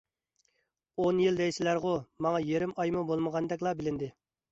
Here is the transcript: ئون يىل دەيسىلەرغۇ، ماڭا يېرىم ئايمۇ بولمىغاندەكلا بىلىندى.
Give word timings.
ئون 1.01 1.19
يىل 1.23 1.35
دەيسىلەرغۇ، 1.41 1.91
ماڭا 2.27 2.39
يېرىم 2.45 2.73
ئايمۇ 2.85 3.05
بولمىغاندەكلا 3.11 3.75
بىلىندى. 3.83 4.09